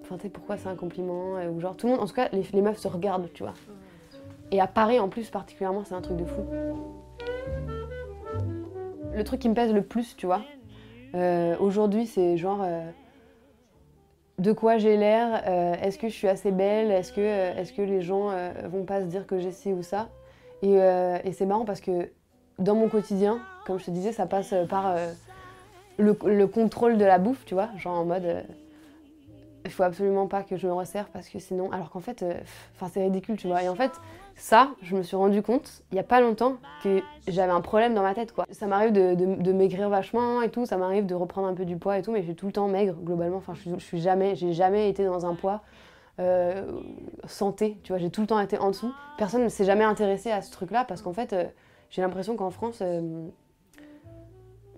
enfin, 0.00 0.16
tu 0.16 0.22
sais, 0.22 0.28
pourquoi 0.30 0.56
c'est 0.56 0.68
un 0.70 0.74
compliment 0.74 1.36
euh, 1.36 1.50
Ou 1.50 1.60
genre, 1.60 1.76
tout 1.76 1.86
le 1.86 1.92
monde, 1.92 2.00
en 2.00 2.06
tout 2.06 2.14
cas, 2.14 2.30
les, 2.32 2.62
meufs 2.62 2.78
se 2.78 2.88
regardent, 2.88 3.30
tu 3.34 3.42
vois. 3.42 3.52
Et 4.50 4.58
à 4.58 4.66
Paris, 4.66 4.98
en 4.98 5.10
plus, 5.10 5.28
particulièrement, 5.28 5.84
c'est 5.84 5.94
un 5.94 6.00
truc 6.00 6.16
de 6.16 6.24
fou. 6.24 6.40
Le 9.14 9.22
truc 9.22 9.38
qui 9.38 9.50
me 9.50 9.54
pèse 9.54 9.70
le 9.74 9.82
plus, 9.82 10.16
tu 10.16 10.24
vois, 10.24 10.40
euh, 11.14 11.56
aujourd'hui, 11.60 12.06
c'est 12.06 12.38
genre 12.38 12.66
de 14.38 14.52
quoi 14.52 14.78
j'ai 14.78 14.96
l'air, 14.96 15.46
est-ce 15.82 15.98
que 15.98 16.08
je 16.08 16.14
suis 16.14 16.28
assez 16.28 16.52
belle, 16.52 16.90
est-ce 16.90 17.12
que, 17.12 17.20
est-ce 17.20 17.74
que 17.74 17.82
les 17.82 18.00
gens 18.00 18.30
vont 18.70 18.84
pas 18.84 19.02
se 19.02 19.06
dire 19.06 19.26
que 19.26 19.38
j'ai 19.38 19.52
ci 19.52 19.74
ou 19.74 19.82
ça. 19.82 20.08
Et, 20.62 20.78
c'est 21.32 21.44
marrant 21.44 21.66
parce 21.66 21.82
que 21.82 22.08
dans 22.58 22.74
mon 22.74 22.88
quotidien, 22.88 23.42
comme 23.66 23.78
je 23.78 23.84
te 23.84 23.90
disais, 23.90 24.12
ça 24.12 24.24
passe 24.24 24.54
par 24.70 24.96
le, 25.98 26.16
le 26.26 26.46
contrôle 26.46 26.98
de 26.98 27.04
la 27.04 27.18
bouffe, 27.18 27.44
tu 27.44 27.54
vois, 27.54 27.68
genre 27.76 27.98
en 27.98 28.04
mode. 28.04 28.24
euh, 28.24 28.42
il 29.64 29.70
faut 29.70 29.82
absolument 29.82 30.26
pas 30.26 30.42
que 30.42 30.56
je 30.56 30.66
me 30.66 30.72
resserre 30.72 31.08
parce 31.08 31.28
que 31.28 31.38
sinon. 31.38 31.70
Alors 31.72 31.90
qu'en 31.90 32.00
fait, 32.00 32.22
euh, 32.22 32.34
enfin 32.74 32.90
c'est 32.92 33.02
ridicule, 33.02 33.36
tu 33.36 33.46
vois. 33.46 33.62
Et 33.62 33.68
en 33.68 33.74
fait, 33.74 33.92
ça, 34.34 34.70
je 34.82 34.96
me 34.96 35.02
suis 35.02 35.16
rendu 35.16 35.42
compte 35.42 35.82
il 35.92 35.96
y 35.96 35.98
a 35.98 36.04
pas 36.04 36.20
longtemps 36.20 36.56
que 36.82 37.00
j'avais 37.28 37.52
un 37.52 37.60
problème 37.60 37.94
dans 37.94 38.02
ma 38.02 38.14
tête, 38.14 38.32
quoi. 38.32 38.46
Ça 38.50 38.66
m'arrive 38.66 38.92
de, 38.92 39.52
maigrir 39.52 39.88
vachement 39.88 40.42
et 40.42 40.50
tout, 40.50 40.66
ça 40.66 40.76
m'arrive 40.76 41.06
de 41.06 41.14
reprendre 41.14 41.48
un 41.48 41.54
peu 41.54 41.64
du 41.64 41.76
poids 41.76 41.98
et 41.98 42.02
tout, 42.02 42.12
mais 42.12 42.20
je 42.20 42.26
suis 42.26 42.34
tout 42.34 42.46
le 42.46 42.52
temps 42.52 42.68
maigre 42.68 42.94
globalement. 42.94 43.36
Enfin, 43.36 43.54
je 43.54 43.70
je 43.70 43.84
suis 43.84 44.00
jamais, 44.00 44.34
j'ai 44.34 44.52
jamais 44.52 44.88
été 44.88 45.04
dans 45.04 45.26
un 45.26 45.34
poids 45.34 45.62
euh, 46.18 46.80
santé, 47.26 47.78
tu 47.84 47.92
vois. 47.92 47.98
J'ai 47.98 48.10
tout 48.10 48.20
le 48.20 48.26
temps 48.26 48.40
été 48.40 48.58
en 48.58 48.68
dessous. 48.68 48.92
Personne 49.18 49.44
ne 49.44 49.48
s'est 49.48 49.64
jamais 49.64 49.84
intéressé 49.84 50.30
à 50.30 50.42
ce 50.42 50.50
truc-là 50.50 50.84
parce 50.84 51.02
qu'en 51.02 51.12
fait, 51.12 51.34
j'ai 51.90 52.02
l'impression 52.02 52.36
qu'en 52.36 52.50
France, 52.50 52.82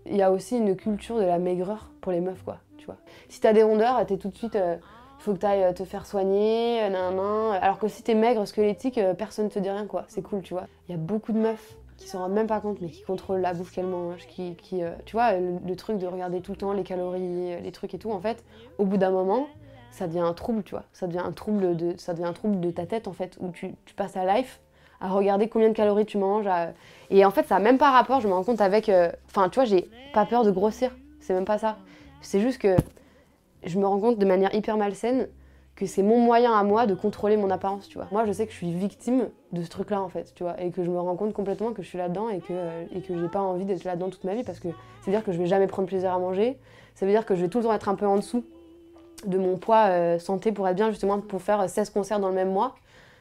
il 0.06 0.16
y 0.16 0.23
a 0.23 0.30
aussi 0.30 0.56
une 0.56 0.76
culture 0.76 1.16
de 1.18 1.25
la 1.25 1.38
maigreur 1.38 1.90
pour 2.00 2.12
les 2.12 2.20
meufs, 2.20 2.42
quoi. 2.42 2.58
Tu 2.78 2.87
vois. 2.87 2.96
Si 3.28 3.40
t'as 3.40 3.52
des 3.52 3.62
rondeurs, 3.62 4.04
t'es 4.06 4.18
tout 4.18 4.28
de 4.28 4.37
suite, 4.37 4.56
euh, 4.56 4.76
faut 5.18 5.32
que 5.32 5.38
tu 5.38 5.46
ailles 5.46 5.73
te 5.75 5.84
faire 5.84 6.06
soigner, 6.06 6.80
alors 6.80 7.78
que 7.78 7.88
si 7.88 8.02
t'es 8.02 8.14
maigre, 8.14 8.46
squelettique, 8.46 9.00
personne 9.16 9.49
te 9.49 9.58
dit 9.58 9.70
rien 9.70 9.87
quoi, 9.87 10.04
c'est 10.08 10.20
cool 10.20 10.42
tu 10.42 10.52
vois. 10.52 10.66
Il 10.87 10.92
y 10.92 10.94
a 10.94 10.99
beaucoup 10.99 11.32
de 11.32 11.38
meufs 11.38 11.76
qui 11.96 12.08
s'en 12.08 12.18
rendent 12.18 12.32
même 12.32 12.46
pas 12.46 12.61
compte 12.61 12.82
mais 12.82 12.88
qui 12.90 13.02
contrôlent 13.02 13.40
la 13.40 13.54
bouffe 13.54 13.73
qu'elles 13.73 13.87
mangent, 13.87 14.26
qui, 14.26 14.54
qui 14.56 14.82
tu 15.06 15.16
vois, 15.16 15.32
le, 15.32 15.76
truc 15.76 15.96
de 15.96 16.06
regarder 16.06 16.42
tout 16.42 16.52
le 16.52 16.58
temps 16.58 16.75
les 16.75 16.82
calories, 16.82 17.58
les 17.58 17.73
trucs 17.73 17.94
et 17.94 17.99
tout, 17.99 18.11
en 18.11 18.20
fait, 18.20 18.44
au 18.76 18.84
bout 18.84 18.99
d'un 18.99 19.12
moment, 19.12 19.46
ça 19.90 20.08
devient 20.08 20.18
un 20.18 20.34
trouble, 20.34 20.62
tu 20.62 20.73
vois, 20.73 20.84
ça 20.92 21.06
devient 21.06 21.23
un 21.25 21.32
trouble 21.32 21.75
de, 21.76 21.94
ça 21.96 22.12
devient 22.12 22.26
un 22.26 22.32
trouble 22.32 22.61
de 22.61 22.70
ta 22.70 22.84
tête 22.84 23.08
en 23.08 23.12
fait, 23.12 23.38
où 23.40 23.50
tu, 23.50 23.75
tu 23.87 23.94
passes 23.94 24.16
à 24.16 24.26
life 24.26 24.61
à 25.04 25.08
regarder 25.08 25.49
combien 25.49 25.68
de 25.68 25.75
calories 25.75 26.06
tu 26.06 26.16
manges. 26.16 26.49
Et 27.11 27.25
en 27.25 27.30
fait, 27.30 27.46
ça 27.46 27.56
n'a 27.56 27.61
même 27.61 27.78
pas 27.78 27.90
rapport, 27.90 28.20
je 28.20 28.28
me 28.28 28.32
rends 28.32 28.42
compte, 28.42 28.61
avec. 28.61 28.88
Euh, 28.88 29.11
enfin, 29.28 29.49
tu 29.50 29.56
vois, 29.56 29.66
j'ai 29.66 29.88
pas 30.14 30.25
peur 30.25 30.44
de 30.44 30.50
grossir. 30.50 30.90
C'est 31.20 31.34
même 31.34 31.44
pas 31.44 31.58
ça. 31.58 31.76
C'est 32.23 32.40
juste 32.40 32.58
que 32.58 32.76
je 33.64 33.78
me 33.78 33.87
rends 33.87 34.00
compte 34.00 34.18
de 34.18 34.25
manière 34.25 34.54
hyper 34.54 34.76
malsaine 34.76 35.28
que 35.76 35.87
c'est 35.87 36.02
mon 36.02 36.18
moyen 36.20 36.52
à 36.56 36.62
moi 36.62 36.87
de 36.87 36.94
contrôler 36.94 37.37
mon 37.37 37.50
apparence, 37.50 37.88
tu 37.88 37.99
vois. 37.99 38.06
Moi, 38.12 38.25
je 38.25 38.32
sais 38.32 38.46
que 38.46 38.52
je 38.52 38.56
suis 38.56 38.73
victime 38.73 39.28
de 39.52 39.62
ce 39.62 39.68
truc-là, 39.68 40.00
en 40.00 40.08
fait, 40.08 40.32
tu 40.34 40.44
vois, 40.44 40.58
et 40.61 40.70
que 40.70 40.84
je 40.84 40.90
me 40.90 40.99
rends 40.99 41.16
compte 41.16 41.32
complètement 41.32 41.73
que 41.73 41.82
je 41.82 41.88
suis 41.88 41.99
là-dedans 41.99 42.28
et 42.28 42.38
que, 42.38 42.52
et 42.94 43.00
que 43.00 43.20
j'ai 43.20 43.28
pas 43.28 43.40
envie 43.40 43.64
d'être 43.64 43.84
là-dedans 43.84 44.08
toute 44.08 44.25
ma 44.25 44.34
vie 44.34 44.44
parce 44.44 44.61
que 44.61 44.68
ça 44.68 45.06
veut 45.06 45.12
dire 45.12 45.25
que 45.25 45.32
je 45.32 45.38
vais 45.38 45.46
jamais 45.46 45.66
prendre 45.66 45.88
plaisir 45.88 46.12
à 46.14 46.18
manger, 46.18 46.58
ça 46.94 47.04
veut 47.06 47.12
dire 47.12 47.26
que 47.26 47.34
je 47.34 47.42
vais 47.42 47.49
tout 47.49 47.58
le 47.58 47.64
temps 47.64 47.73
être 47.73 47.88
un 47.88 47.96
peu 47.96 48.06
en 48.06 48.16
dessous 48.16 48.44
de 49.26 49.37
mon 49.37 49.56
poids 49.56 49.87
euh, 49.88 50.18
santé 50.20 50.52
pour 50.52 50.68
être 50.68 50.76
bien, 50.76 50.90
justement, 50.90 51.20
pour 51.20 51.42
faire 51.42 51.68
16 51.68 51.90
concerts 51.90 52.20
dans 52.20 52.28
le 52.28 52.34
même 52.34 52.52
mois. 52.52 52.76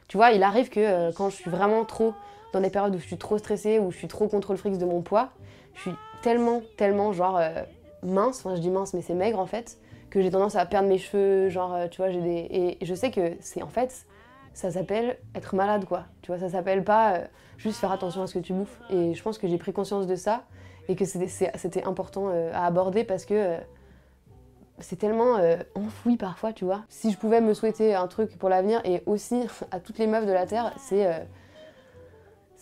Tu 0.08 0.18
vois, 0.18 0.32
il 0.32 0.44
arrive 0.44 0.70
que 0.70 0.80
euh, 0.80 1.12
quand 1.16 1.30
je 1.30 1.36
suis 1.36 1.50
vraiment 1.50 1.86
trop 1.86 2.14
dans 2.52 2.62
des 2.62 2.70
périodes 2.70 2.96
où 2.96 3.00
je 3.00 3.06
suis 3.06 3.18
trop 3.18 3.38
stressée, 3.38 3.80
où 3.80 3.92
je 3.92 3.98
suis 3.98 4.08
trop 4.08 4.28
contrôle 4.28 4.58
fric 4.58 4.78
de 4.78 4.86
mon 4.86 5.02
poids, 5.02 5.30
je 5.74 5.82
suis 5.82 5.92
tellement, 6.22 6.62
tellement 6.78 7.14
genre 7.14 7.38
euh, 7.38 7.64
mince, 8.04 8.40
enfin 8.40 8.56
je 8.56 8.62
dis 8.62 8.70
mince 8.70 8.94
mais 8.94 9.02
c'est 9.02 9.16
maigre 9.16 9.40
en 9.40 9.46
fait, 9.46 9.78
que 10.10 10.22
j'ai 10.22 10.30
tendance 10.30 10.56
à 10.56 10.66
perdre 10.66 10.88
mes 10.88 10.98
cheveux, 10.98 11.50
genre 11.50 11.74
euh, 11.74 11.88
tu 11.88 11.98
vois, 11.98 12.12
j'ai 12.12 12.22
des... 12.22 12.48
Et 12.52 12.86
je 12.86 12.94
sais 12.94 13.12
que 13.12 13.34
c'est 13.40 13.64
en 13.64 13.70
fait, 13.70 14.06
ça 14.54 14.72
s'appelle 14.72 15.18
être 15.36 15.56
malade 15.56 15.86
quoi, 15.86 16.04
tu 16.22 16.32
vois, 16.32 16.40
ça 16.40 16.50
s'appelle 16.50 16.84
pas 16.84 17.22
juste 17.58 17.80
faire 17.80 17.92
attention 17.92 18.22
à 18.22 18.28
ce 18.28 18.36
que 18.36 18.40
tu 18.40 18.54
bouffes. 18.54 18.80
Et 18.92 19.16
je 19.16 19.24
pense 19.24 19.38
que 19.40 19.48
j'ai 19.48 19.58
pris 19.58 19.74
conscience 19.74 20.06
de 20.06 20.16
ça 20.16 20.44
et 20.90 20.96
que 20.96 21.06
c'était 21.06 21.84
important 21.86 22.28
à 22.54 22.66
aborder 22.66 23.04
parce 23.04 23.26
que 23.26 23.58
c'est 24.80 24.98
tellement 24.98 25.38
euh, 25.38 25.58
enfoui 25.76 26.18
parfois, 26.18 26.54
tu 26.54 26.66
vois. 26.66 26.84
Si 26.90 27.12
je 27.12 27.18
pouvais 27.18 27.42
me 27.42 27.54
souhaiter 27.54 27.96
un 27.96 28.08
truc 28.08 28.38
pour 28.38 28.50
l'avenir 28.50 28.82
et 28.84 29.04
aussi 29.06 29.48
à 29.72 29.80
toutes 29.80 29.98
les 29.98 30.08
meufs 30.08 30.26
de 30.26 30.32
la 30.32 30.46
Terre, 30.46 30.74
c'est 30.78 31.06
euh, 31.06 31.20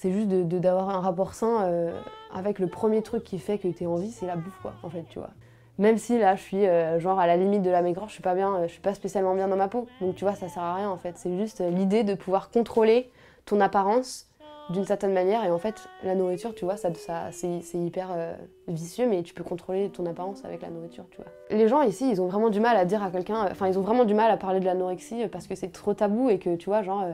juste 0.04 0.28
d'avoir 0.28 0.90
un 0.90 1.00
rapport 1.00 1.34
sain 1.34 1.64
euh, 1.64 2.00
avec 2.34 2.60
le 2.60 2.68
premier 2.68 3.02
truc 3.02 3.24
qui 3.24 3.40
fait 3.40 3.58
que 3.58 3.68
t'es 3.68 3.86
en 3.86 3.96
vie, 3.96 4.12
c'est 4.12 4.26
la 4.26 4.36
bouffe, 4.36 4.60
quoi, 4.62 4.74
en 4.84 4.90
fait, 4.90 5.06
tu 5.10 5.20
vois. 5.20 5.30
Même 5.78 5.98
si 5.98 6.20
là, 6.20 6.36
je 6.36 6.42
suis 6.42 6.66
genre 7.00 7.20
à 7.20 7.26
la 7.26 7.38
limite 7.38 7.64
de 7.64 7.72
la 7.72 7.82
maigreur, 7.82 8.08
je 8.08 8.14
suis 8.14 8.22
pas 8.22 8.36
bien, 8.36 8.68
je 8.68 8.72
suis 8.72 8.82
pas 8.82 8.94
spécialement 8.94 9.34
bien 9.34 9.48
dans 9.48 9.56
ma 9.56 9.68
peau. 9.68 9.88
Donc 10.00 10.16
tu 10.16 10.26
vois, 10.26 10.36
ça 10.36 10.48
sert 10.48 10.62
à 10.62 10.76
rien 10.76 10.90
en 10.90 10.98
fait. 10.98 11.18
C'est 11.18 11.36
juste 11.38 11.64
l'idée 11.72 12.04
de 12.04 12.14
pouvoir 12.14 12.52
contrôler 12.52 13.10
ton 13.46 13.60
apparence 13.62 14.28
d'une 14.70 14.86
certaine 14.86 15.14
manière. 15.14 15.44
Et 15.44 15.52
en 15.52 15.58
fait, 15.58 15.88
la 16.04 16.16
nourriture, 16.16 16.54
tu 16.56 16.66
vois, 16.66 16.78
ça, 16.78 16.94
ça, 16.94 17.32
c'est 17.32 17.78
hyper 17.78 18.10
euh, 18.16 18.34
vicieux, 18.68 19.08
mais 19.08 19.24
tu 19.24 19.34
peux 19.34 19.44
contrôler 19.44 19.90
ton 19.90 20.06
apparence 20.06 20.46
avec 20.46 20.62
la 20.62 20.70
nourriture, 20.70 21.06
tu 21.12 21.18
vois. 21.18 21.32
Les 21.50 21.68
gens 21.68 21.82
ici, 21.82 22.10
ils 22.10 22.22
ont 22.22 22.28
vraiment 22.28 22.50
du 22.50 22.60
mal 22.60 22.78
à 22.78 22.86
dire 22.86 23.04
à 23.04 23.12
quelqu'un, 23.12 23.48
enfin, 23.52 23.68
ils 23.68 23.78
ont 23.78 23.82
vraiment 23.82 24.06
du 24.06 24.14
mal 24.14 24.32
à 24.32 24.38
parler 24.38 24.60
de 24.60 24.66
l'anorexie 24.66 25.28
parce 25.32 25.48
que 25.48 25.56
c'est 25.56 25.72
trop 25.72 25.94
tabou 25.94 26.30
et 26.30 26.40
que, 26.40 26.56
tu 26.56 26.68
vois, 26.68 26.84
genre, 26.84 27.02
euh, 27.02 27.12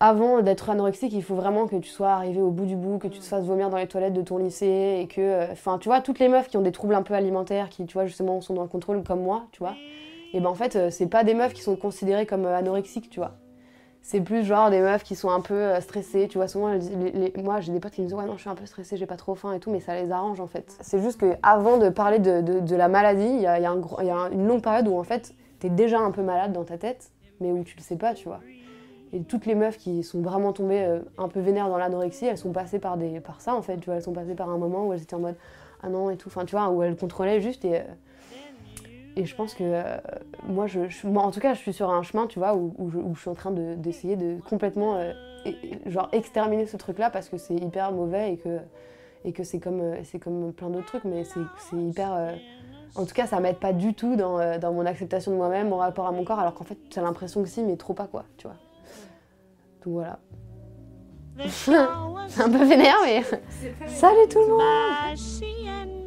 avant 0.00 0.42
d'être 0.42 0.68
anorexique, 0.70 1.12
il 1.12 1.22
faut 1.22 1.36
vraiment 1.36 1.66
que 1.66 1.76
tu 1.76 1.88
sois 1.88 2.10
arrivé 2.10 2.40
au 2.40 2.50
bout 2.50 2.66
du 2.66 2.76
bout, 2.76 2.98
que 2.98 3.08
tu 3.08 3.20
te 3.20 3.24
fasses 3.24 3.44
vomir 3.44 3.70
dans 3.70 3.76
les 3.76 3.86
toilettes 3.86 4.14
de 4.14 4.22
ton 4.22 4.38
lycée 4.38 4.98
et 5.00 5.06
que, 5.06 5.20
euh, 5.20 5.52
enfin, 5.52 5.78
tu 5.78 5.88
vois, 5.88 6.00
toutes 6.00 6.18
les 6.18 6.28
meufs 6.28 6.48
qui 6.48 6.56
ont 6.56 6.62
des 6.62 6.72
troubles 6.72 6.94
un 6.94 7.02
peu 7.02 7.14
alimentaires, 7.14 7.68
qui, 7.68 7.86
tu 7.86 7.94
vois, 7.94 8.06
justement, 8.06 8.40
sont 8.40 8.54
dans 8.54 8.62
le 8.62 8.68
contrôle 8.68 9.02
comme 9.02 9.22
moi, 9.22 9.44
tu 9.52 9.60
vois, 9.60 9.74
et 10.34 10.40
ben 10.40 10.48
en 10.48 10.54
fait, 10.54 10.90
c'est 10.90 11.08
pas 11.08 11.24
des 11.24 11.34
meufs 11.34 11.52
qui 11.52 11.60
sont 11.60 11.76
considérées 11.76 12.24
comme 12.24 12.46
anorexiques, 12.46 13.10
tu 13.10 13.20
vois 13.20 13.32
c'est 14.02 14.20
plus 14.20 14.44
genre 14.44 14.68
des 14.68 14.80
meufs 14.80 15.04
qui 15.04 15.14
sont 15.14 15.30
un 15.30 15.40
peu 15.40 15.54
euh, 15.54 15.80
stressées. 15.80 16.26
Tu 16.28 16.36
vois, 16.36 16.48
souvent, 16.48 16.76
moi 17.36 17.60
j'ai 17.60 17.72
des 17.72 17.80
potes 17.80 17.92
qui 17.92 18.02
me 18.02 18.06
disent 18.06 18.16
Ouais, 18.16 18.26
non, 18.26 18.34
je 18.36 18.40
suis 18.40 18.50
un 18.50 18.56
peu 18.56 18.66
stressée, 18.66 18.96
j'ai 18.96 19.06
pas 19.06 19.16
trop 19.16 19.36
faim 19.36 19.52
et 19.52 19.60
tout, 19.60 19.70
mais 19.70 19.80
ça 19.80 19.94
les 19.94 20.10
arrange 20.10 20.40
en 20.40 20.48
fait. 20.48 20.76
C'est 20.80 21.00
juste 21.00 21.20
qu'avant 21.20 21.78
de 21.78 21.88
parler 21.88 22.18
de, 22.18 22.76
la 22.76 22.88
maladie, 22.88 23.24
il 23.24 23.40
y 23.40 23.46
a, 23.46 23.58
une 24.32 24.46
longue 24.46 24.62
période 24.62 24.88
où 24.88 24.98
en 24.98 25.04
fait, 25.04 25.34
t'es 25.60 25.70
déjà 25.70 26.00
un 26.00 26.10
peu 26.10 26.22
malade 26.22 26.52
dans 26.52 26.64
ta 26.64 26.78
tête, 26.78 27.12
mais 27.40 27.52
où 27.52 27.62
tu 27.62 27.76
le 27.76 27.82
sais 27.82 27.96
pas, 27.96 28.12
tu 28.14 28.26
vois. 28.26 28.40
Et 29.14 29.22
toutes 29.22 29.46
les 29.46 29.54
meufs 29.54 29.76
qui 29.76 30.02
sont 30.02 30.20
vraiment 30.20 30.52
tombées 30.52 30.82
euh, 30.82 31.00
un 31.18 31.28
peu 31.28 31.38
vénères 31.38 31.68
dans 31.68 31.76
l'anorexie, 31.76 32.26
elles 32.26 32.38
sont 32.38 32.52
passées 32.52 32.78
par, 32.78 32.96
des, 32.96 33.20
par 33.20 33.40
ça 33.40 33.54
en 33.54 33.62
fait, 33.62 33.76
tu 33.76 33.86
vois. 33.86 33.96
Elles 33.96 34.02
sont 34.02 34.12
passées 34.12 34.34
par 34.34 34.50
un 34.50 34.58
moment 34.58 34.86
où 34.86 34.92
elles 34.92 35.02
étaient 35.02 35.14
en 35.14 35.20
mode 35.20 35.36
Ah 35.82 35.88
non, 35.88 36.10
et 36.10 36.16
tout, 36.16 36.28
enfin, 36.28 36.44
tu 36.44 36.56
vois, 36.56 36.70
où 36.70 36.82
elles 36.82 36.96
contrôlaient 36.96 37.40
juste 37.40 37.64
et. 37.64 37.82
Et 39.16 39.26
je 39.26 39.34
pense 39.34 39.54
que 39.54 39.64
euh, 39.64 39.82
moi, 40.44 40.66
je, 40.66 40.80
en 41.06 41.30
tout 41.30 41.40
cas, 41.40 41.54
je 41.54 41.58
suis 41.58 41.72
sur 41.72 41.90
un 41.90 42.02
chemin, 42.02 42.26
tu 42.26 42.38
vois, 42.38 42.54
où, 42.54 42.90
je, 42.90 43.20
suis 43.20 43.28
en 43.28 43.34
train 43.34 43.50
d'essayer 43.50 44.16
de, 44.16 44.40
complètement 44.40 44.96
euh, 44.96 45.12
genre 45.86 46.08
exterminer 46.12 46.66
ce 46.66 46.76
truc-là 46.76 47.10
parce 47.10 47.28
que 47.28 47.36
c'est 47.36 47.54
hyper 47.54 47.92
mauvais 47.92 48.32
et 48.32 48.36
que, 48.38 48.58
et 49.24 49.32
que 49.32 49.44
c'est 49.44 49.60
comme, 49.60 49.80
euh, 49.80 49.96
c'est 50.04 50.18
comme 50.18 50.52
plein 50.52 50.70
d'autres 50.70 50.86
trucs, 50.86 51.04
mais 51.04 51.24
c'est 51.24 51.76
hyper. 51.76 52.36
en 52.94 53.04
tout 53.04 53.14
cas, 53.14 53.26
ça 53.26 53.40
m'aide 53.40 53.58
pas 53.58 53.72
du 53.72 53.94
tout 53.94 54.16
dans, 54.16 54.58
dans 54.58 54.72
mon 54.72 54.86
acceptation 54.86 55.32
de 55.32 55.36
moi-même, 55.36 55.68
mon 55.68 55.76
rapport 55.76 56.06
à 56.06 56.12
mon 56.12 56.24
corps, 56.24 56.40
alors 56.40 56.54
qu'en 56.54 56.64
fait, 56.64 56.78
j'ai 56.92 57.00
l'impression 57.00 57.42
que 57.42 57.48
si, 57.48 57.62
mais 57.62 57.76
trop 57.76 57.94
pas, 57.94 58.06
quoi, 58.06 58.24
tu 58.38 58.46
vois. 58.46 58.56
Donc 59.84 59.94
voilà. 59.94 60.18
c'est 61.48 61.74
un 62.42 62.50
peu 62.50 62.64
vénère, 62.64 62.96
mais. 63.04 63.22
Salut 63.88 64.28
tout 64.30 64.40
le 64.40 64.48
monde! 64.48 66.01